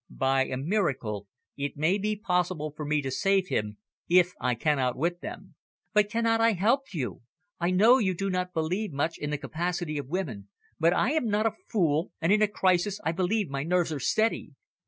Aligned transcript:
"By 0.09 0.45
a 0.47 0.57
miracle, 0.57 1.27
it 1.55 1.77
may 1.77 1.99
be 1.99 2.15
possible 2.15 2.73
for 2.75 2.83
me 2.85 3.03
to 3.03 3.11
save 3.11 3.49
him, 3.49 3.77
if 4.09 4.33
I 4.41 4.55
can 4.55 4.79
outwit 4.79 5.21
them." 5.21 5.53
"But 5.93 6.09
cannot 6.09 6.41
I 6.41 6.53
help 6.53 6.91
you? 6.91 7.21
I 7.59 7.69
know 7.69 7.99
you 7.99 8.15
do 8.15 8.31
not 8.31 8.51
believe 8.51 8.91
much 8.93 9.19
in 9.19 9.29
the 9.29 9.37
capacity 9.37 9.99
of 9.99 10.07
women, 10.07 10.49
but 10.79 10.91
I 10.91 11.11
am 11.11 11.27
not 11.27 11.45
a 11.45 11.51
fool, 11.69 12.09
and 12.19 12.33
in 12.33 12.41
a 12.41 12.47
crisis 12.47 12.99
I 13.03 13.11
believe 13.11 13.47
my 13.51 13.61
nerves 13.61 13.93
are 13.93 13.99
steady." 13.99 14.53